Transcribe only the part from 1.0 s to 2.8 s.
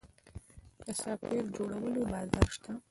سافټویر جوړولو بازار شته؟